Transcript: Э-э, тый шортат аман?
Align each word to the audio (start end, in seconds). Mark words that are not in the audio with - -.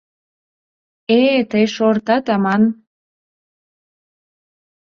Э-э, 1.17 1.39
тый 1.51 1.65
шортат 1.75 2.25
аман? 2.35 2.63